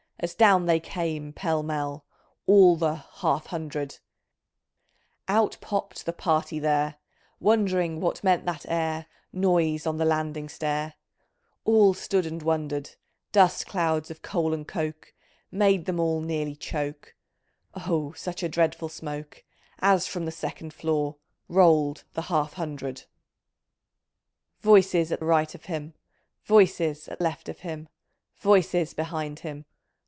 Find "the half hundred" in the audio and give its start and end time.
2.75-3.97, 22.13-22.99